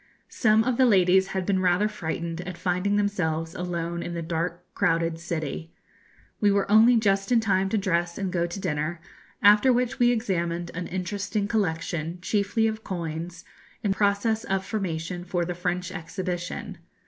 Some 0.29 0.63
of 0.63 0.77
the 0.77 0.87
ladies 0.87 1.27
had 1.27 1.45
been 1.45 1.59
rather 1.59 1.87
frightened 1.87 2.41
at 2.41 2.57
finding 2.57 2.95
themselves 2.95 3.53
alone 3.53 4.01
in 4.01 4.15
the 4.15 4.23
dark, 4.23 4.65
crowded 4.73 5.19
city. 5.19 5.75
We 6.39 6.49
were 6.51 6.71
only 6.71 6.95
just 6.97 7.31
in 7.31 7.39
time 7.39 7.69
to 7.69 7.77
dress 7.77 8.17
and 8.17 8.33
go 8.33 8.47
to 8.47 8.59
dinner, 8.59 8.99
after 9.43 9.71
which 9.71 9.99
we 9.99 10.09
examined 10.09 10.71
an 10.73 10.87
interesting 10.87 11.47
collection, 11.47 12.17
chiefly 12.19 12.65
of 12.65 12.83
coins, 12.83 13.45
in 13.83 13.93
process 13.93 14.43
of 14.43 14.65
formation 14.65 15.23
for 15.23 15.45
the 15.45 15.53
French 15.53 15.91
Exhibition. 15.91 16.79